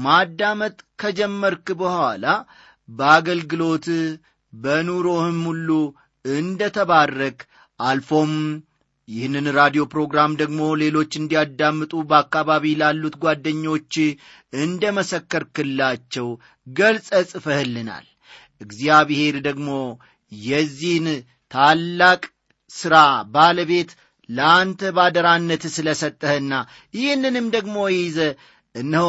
ማዳመጥ 0.00 0.76
ከጀመርክ 1.00 1.68
በኋላ 1.80 2.24
በአገልግሎት 2.88 3.86
በኑሮህም 4.52 5.40
ሁሉ 5.48 5.68
እንደ 6.24 6.62
ተባረክ 6.76 7.38
አልፎም 7.80 8.32
ይህንን 9.08 9.46
ራዲዮ 9.56 9.82
ፕሮግራም 9.92 10.32
ደግሞ 10.40 10.60
ሌሎች 10.82 11.12
እንዲያዳምጡ 11.20 11.92
በአካባቢ 12.10 12.64
ላሉት 12.80 13.14
ጓደኞች 13.22 13.94
እንደ 14.58 14.82
መሰከርክላቸው 14.98 16.28
ገልጸ 16.66 17.10
ጽፈህልናል። 17.30 18.06
እግዚአብሔር 18.60 19.36
ደግሞ 19.48 19.68
የዚህን 20.32 21.06
ታላቅ 21.50 22.22
ሥራ 22.70 22.96
ባለቤት 23.34 23.90
ለአንተ 24.28 24.90
ባደራነት 24.96 25.62
ስለ 25.76 25.88
ሰጠህና 26.02 26.52
ይህንንም 26.94 27.46
ደግሞ 27.56 27.76
ይዘ 27.96 28.18
እነሆ 28.74 29.08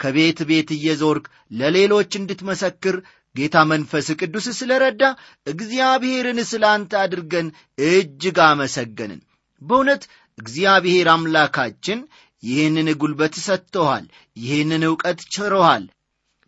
ከቤት 0.00 0.38
ቤት 0.48 0.68
እየዞርክ 0.76 1.24
ለሌሎች 1.60 2.10
እንድትመሰክር 2.20 2.96
ጌታ 3.34 3.56
መንፈስ 3.70 4.06
ቅዱስ 4.20 4.46
ስለ 4.58 4.72
ረዳ 4.82 5.02
እግዚአብሔርን 5.46 6.38
ስለ 6.50 6.64
አንተ 6.74 6.92
አድርገን 7.02 7.48
እጅግ 7.88 8.38
አመሰገንን። 8.46 9.20
በእውነት 9.62 10.02
እግዚአብሔር 10.38 11.06
አምላካችን 11.14 12.00
ይህንን 12.42 12.88
ጉልበት 13.00 13.34
ሰጥቶሃል 13.46 14.04
ይህንን 14.36 14.82
ዕውቀት 14.88 15.20
ችሮሃል 15.34 15.84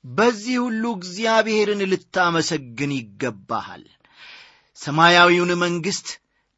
በዚህ 0.05 0.57
ሁሉ 0.65 0.83
እግዚአብሔርን 0.99 1.81
ልታመሰግን 1.93 2.93
ይገባሃል። 2.99 3.83
ሰማያዊውን 4.79 5.53
መንግሥት 5.63 6.09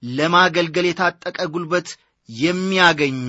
ለማገልገል 0.03 0.87
የታጠቀ 0.89 1.39
ጉልበት 1.55 1.89
የሚያገኙ 2.29 3.27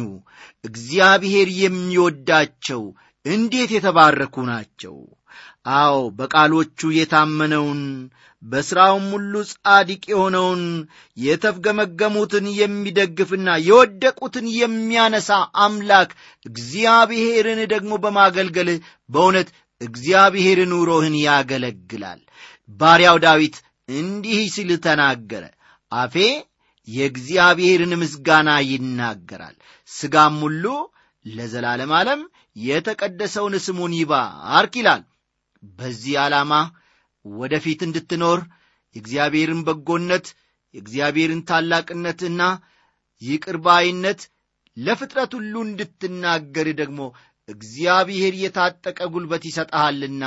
እግዚአብሔር 0.63 1.47
የሚወዳቸው 1.62 2.82
እንዴት 3.25 3.69
የተባረኩ 3.73 4.36
ናቸው! 4.49 4.95
አዎ 5.75 5.97
በቃሎቹ 6.17 6.79
የታመነውን 6.95 7.81
በሥራውም 8.43 9.05
ሁሉ 9.13 9.33
ጻዲቅ 9.51 10.01
የሆነውን 10.12 10.63
የተፍገመገሙትን 11.17 12.45
የሚደግፍና 12.57 13.49
የወደቁትን 13.67 14.47
የሚያነሳ 14.57 15.29
አምላክ 15.65 16.09
እግዚአብሔርን 16.45 17.62
ደግሞ 17.73 17.93
በማገልገል 18.03 18.69
በእውነት 19.09 19.49
እግዚአብሔር 19.81 20.59
ኑሮህን 20.71 21.15
ያገለግላል። 21.23 22.21
ባሪያው 22.79 23.17
ዳዊት 23.25 23.55
እንዲህ 23.89 24.41
ሲል 24.53 24.71
ተናገረ። 24.86 25.45
አፌ 25.91 26.15
የእግዚአብሔርን 26.88 27.93
ምስጋና 28.01 28.49
ይናገራል። 28.69 29.55
ሥጋም 29.89 30.36
ሁሉ 30.45 30.65
ለዘላለም 31.25 31.91
ዓለም 31.97 32.21
የተቀደሰውን 32.63 33.55
ስሙን 33.65 33.93
ይባርክ 33.99 34.73
ይላል። 34.79 35.01
በዚህ 35.73 36.15
ዓላማ 36.23 36.53
ወደፊት 37.25 37.81
እንድትኖር 37.88 38.39
የእግዚአብሔርን 38.95 39.62
በጎነት 39.67 40.25
የእግዚአብሔርን 40.73 41.41
ታላቅነትና 41.49 42.41
ይቅርባይነት 43.21 44.21
ለፍጥረት 44.77 45.31
ሁሉ 45.38 45.53
እንድትናገር 45.65 46.67
ደግሞ 46.79 46.99
እግዚአብሔር 47.47 48.33
የታጠቀ 48.41 48.99
ጉልበት 49.13 49.43
ይሰጠሃልና 49.49 50.25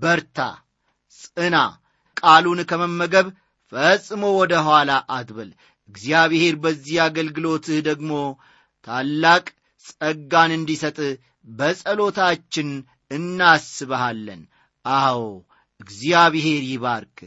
በርታ 0.00 0.38
ጽና 1.18 1.56
ቃሉን 2.16 2.60
ከመመገብ 2.70 3.26
ፈጽሞ 3.72 4.24
ወደ 4.38 4.54
ኋላ 4.66 4.90
አትበል። 5.16 5.50
እግዚአብሔር 5.88 6.54
በዚህ 6.62 6.96
አገልግሎትህ 7.06 7.78
ደግሞ 7.88 8.12
ታላቅ 8.86 9.44
ጸጋን 9.90 10.52
እንዲሰጥ 10.56 10.98
በጸሎታችን 11.52 12.70
እናስበሃለን 13.10 14.42
አዎ 14.84 15.20
እግዚአብሔር 15.80 16.62
ይባርክ 16.70 17.18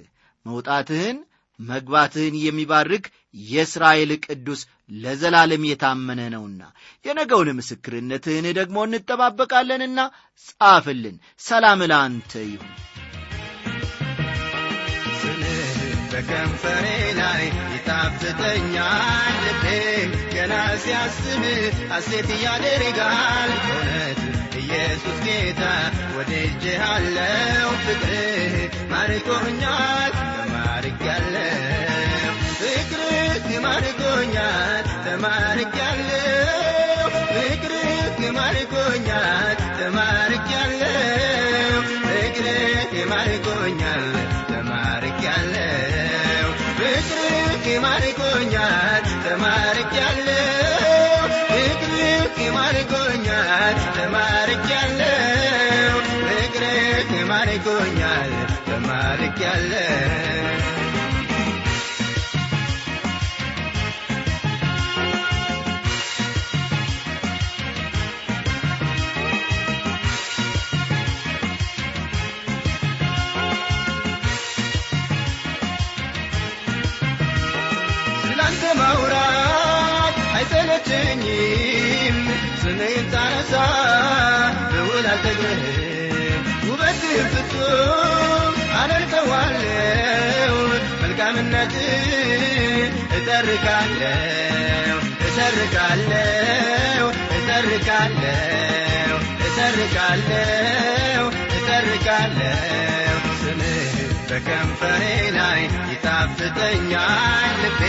መውጣትህን 0.45 1.17
መግባትህን 1.59 2.35
የሚባርክ 2.43 3.05
የእስራኤል 3.49 4.11
ቅዱስ 4.25 4.61
ለዘላለም 4.95 5.63
የታመነ 5.67 6.21
ነውና 6.33 6.61
የነገውን 7.05 7.49
ምስክርነትህን 7.59 8.47
ደግሞ 8.59 8.77
እንጠባበቃለንና 8.87 9.99
ጻፍልን። 10.47 11.17
ሰላም 11.41 11.81
ለአንተ 11.91 12.31
ይሁን። 12.45 12.71
ስምህ 15.21 15.71
በከንፈሬ 16.11 16.85
ላይ 17.21 17.43
ይጣፍጠኛል። 17.75 19.37
ልቤ 19.45 19.65
ገና 20.51 20.63
ሲያስብህ 20.83 21.59
ሐሴት 21.91 22.29
ያደርጋል። 22.43 23.51
እውነት 23.65 24.17
ኢየሱስ 24.61 25.19
ጌታ 25.25 25.61
ወድጄሃለው። 26.15 27.69
ፍቅርህ 27.83 28.55
ማርኮኛል፣ 28.91 30.11
ተማርኬያለሁ። 30.33 32.33
ፍቅርህ 32.59 33.47
ማርኮኛል፣ 33.65 34.83
ተማርኬያለሁ። 35.05 37.07
ፍቅርህ 37.31 37.97
ማርኮኛል፣ 38.39 39.57
ተማርኬያለሁ። 39.79 41.79
ፍቅርህ 42.07 42.91
ማርኮኛል፣ 43.13 44.05
ተማርኬያለሁ። 44.51 46.47
ፍቅርህ 46.81 47.47
ማርኮኛል፣ 47.85 49.03
ተማርኬያለሁ። 49.25 50.20
ማርኮኛል፣ 57.63 58.31
ተማርኬያለሁ። 58.67 59.81
ስላንተ 78.23 78.63
ማውራት 78.79 80.17
አይሰለቸኝም። 80.35 82.17
ስምህን 82.61 83.05
ውበትህ 87.03 87.27
ፍጹም 87.33 88.51
አደንቀዋለሁ። 88.79 90.53
መልካምነትህ 91.01 92.03
እተርካለሁ 93.17 94.97
እተርካለሁ 95.27 97.05
እተርካለሁ 97.37 99.15
እተርካለሁ 99.41 101.23
እተርካለሁ 101.57 103.13
ስምህ 103.41 103.95
በከንፈሬ 104.29 105.03
ላይ 105.37 105.61
ይጣፍጠኛል። 105.91 107.57
ልቤ 107.63 107.81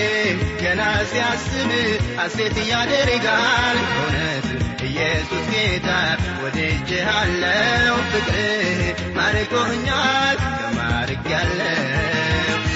ገና 0.63 0.81
ሲያስብህ 1.13 1.91
ሐሴት 2.19 2.57
ያደርጋል። 2.71 3.79
እውነት 3.95 4.49
ኢየሱስ 4.85 5.45
ጌታ 5.53 5.89
ወድጄሃለው። 6.43 7.97
ፍቅርህ 8.13 8.81
ማርኮኛል፣ 9.17 10.37
ተማርኬያለሁ። 10.59 11.79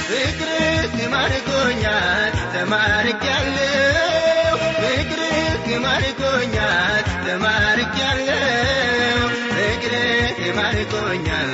ፍቅርህ 0.08 0.94
ማርኮኛል፣ 1.12 2.32
ተማርኬያለሁ። 2.54 4.56
ፍቅርህ 4.78 5.44
ማርኮኛል፣ 5.84 7.04
ተማርኬያለሁ። 7.26 9.20
ፍቅርህ 9.50 10.40
ማርኮኛል፣ 10.58 11.52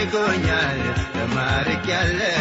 ፍቅርህ 0.00 0.12
ማርኮኛል፣ 0.14 0.80
ተማርኬያለሁ። 1.14 2.34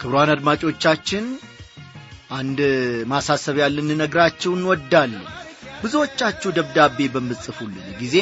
ክቡራን 0.00 0.32
አድማጮቻችን 0.32 1.24
አንድ 2.30 2.60
ማሳሰቢያ 3.06 3.66
ልንነግራችሁ 3.68 4.52
እንወዳለን። 4.56 5.24
ብዙዎቻችሁ 5.82 6.50
ደብዳቤ 6.58 7.08
በምትጽፉልን 7.14 7.88
ጊዜ 8.02 8.16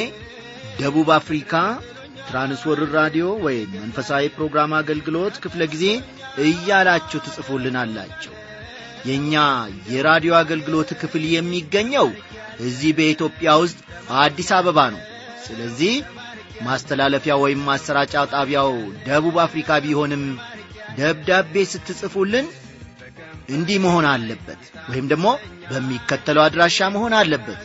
ደቡብ 0.79 1.09
አፍሪካ 1.17 1.53
ትራንስወርር 2.27 2.89
ራዲዮ 2.97 3.25
ወይም 3.45 3.71
መንፈሳዊ 3.77 4.23
ፕሮግራም 4.35 4.71
አገልግሎት 4.79 5.35
ክፍለ 5.43 5.63
ጊዜ 5.73 5.85
እያላችሁ 6.45 7.19
ትጽፉልናላችሁ። 7.25 8.33
የእኛ 9.07 9.33
የራዲዮ 9.93 10.33
አገልግሎት 10.39 10.91
ክፍል 11.01 11.23
የሚገኘው 11.31 12.07
እዚህ 12.65 12.91
በኢትዮጵያ 12.97 13.51
ውስጥ 13.63 13.79
አዲስ 14.21 14.49
አበባ 14.57 14.79
ነው። 14.93 15.01
ስለዚህ 15.45 15.93
ማስተላለፊያ 16.63 17.33
ወይም 17.43 17.61
ማሰራጫ 17.69 18.13
ጣቢያው 18.33 18.69
ደቡብ 19.07 19.37
አፍሪካ 19.45 19.79
ቢሆንም 19.85 20.23
ደብዳቤ 20.97 21.63
ስትጽፉልን 21.71 22.47
እንዲህ 23.49 23.77
መሆን 23.85 24.05
አለበት 24.11 24.61
ወይም 24.89 25.05
ደግሞ 25.11 25.27
በሚከተለው 25.69 26.43
አድራሻ 26.45 26.87
መሆን 26.95 27.13
አለበት። 27.19 27.61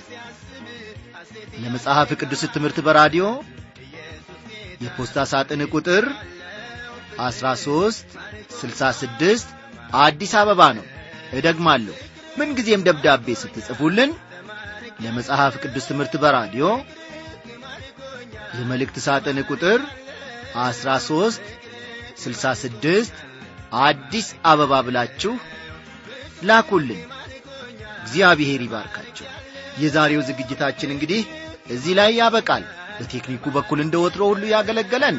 ለመጽሐፍ 1.62 2.10
ቅዱስ 2.20 2.42
ትምህርት 2.54 2.78
በራዲዮ 2.86 3.24
የፖስታ 4.80 5.24
ሳጥን 5.30 5.62
ቁጥር 5.72 6.04
13 7.20 8.16
66 8.56 9.54
አዲስ 10.02 10.32
አበባ 10.40 10.62
ነው። 10.78 10.86
እደግማለሁ። 11.32 11.96
ምንጊዜም 12.38 12.84
ደብዳቤ 12.86 13.26
ስትጽፉልን 13.40 14.10
ለመጽሐፍ 15.00 15.54
ቅዱስ 15.62 15.86
ትምህርት 15.90 16.14
በራዲዮ 16.22 16.66
የመልእክት 18.58 18.96
ሳጥን 19.06 19.38
ቁጥር 19.48 19.80
13 20.60 21.50
66 22.22 23.18
አዲስ 23.82 24.28
አበባ 24.50 24.74
ብላችሁ 24.86 25.34
ላኩልን። 26.42 27.02
እግዚአብሔር 28.00 28.60
ይባርካቸው። 28.64 29.26
የዛሬው 29.78 30.22
ዝግጅታችን 30.28 30.92
እንግዲህ 30.94 31.22
እዚህ 31.68 31.94
ላይ 31.98 32.10
ያበቃል። 32.20 32.64
በቴክኒኩ 32.98 33.44
በኩል 33.56 33.78
እንደ 33.84 33.96
ወትሮ 34.02 34.22
ሁሉ 34.30 34.42
ያገለገለን 34.52 35.18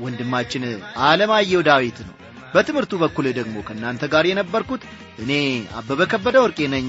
ወንድማችን 0.00 0.64
አለማየሁ 1.06 1.60
ዳዊት 1.68 1.98
ነው። 2.06 2.14
በትምህርቱ 2.54 2.94
በኩል 3.02 3.26
ደግሞ 3.38 3.56
ከእናንተ 3.66 4.04
ጋር 4.12 4.24
የነበርኩት 4.28 4.84
እኔ 5.22 5.32
አበበ 5.78 6.06
ከበደ 6.12 6.36
ወርቄ 6.44 6.68
ነኝ። 6.74 6.88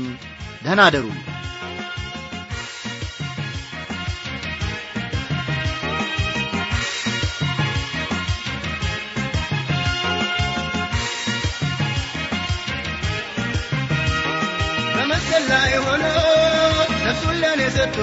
ደህና 0.64 0.82
ላይ 15.52 15.74
ሆኖ 15.86 16.04
ነፍሱን 17.04 17.36
ለእኔ 17.42 17.62
ሰጥቶ 17.76 17.98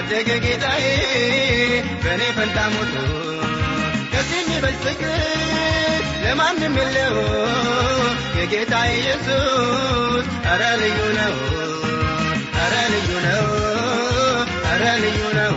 ታደገ 0.00 0.30
ጌታዬ 0.42 0.82
በእኔ 2.02 2.22
ፈንታ 2.36 2.58
ሞቶ 2.72 2.94
ከዚህ 4.12 4.36
የሚበልጥ 4.40 4.82
ፍቅር 4.84 5.22
ለማንም 6.22 6.74
የለው 6.80 7.16
የጌታ 8.38 8.74
ኢየሱስ 8.92 10.28
ኧረ 10.46 10.62
ልዩ 10.82 11.00
ነው 11.18 11.34
ኧረ 12.58 12.74
ልዩ 12.92 13.10
ነው 13.26 13.48
ኧረ 14.68 14.84
ልዩ 15.02 15.20
ነው 15.38 15.56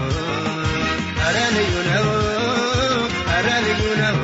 ኧረ 1.21 1.37
ልዩ 1.57 1.75
ነው 1.89 2.09
ኧረ 3.29 3.47
ልዩ 3.67 3.85
ነው። 4.01 4.17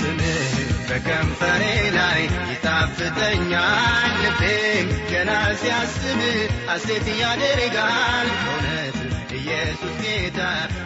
ስምህ 0.00 0.50
በከንፈሬ 0.88 1.62
ላይ 1.98 2.22
ይጣፍጠኛል። 2.52 4.10
ልቤም 4.24 4.88
ገና 5.12 5.30
ሲያስብ 5.62 6.20
ሐሴት 6.68 7.06
ያደርጋል 7.20 8.28
እውነት 8.44 8.98
ኢየሱስ 9.42 9.94
ጌታ 10.02 10.40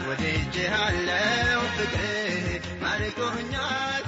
ወድጄሃለው 0.06 1.62
ፍቅርህ 1.76 2.46
ማርኮኛል 2.82 4.05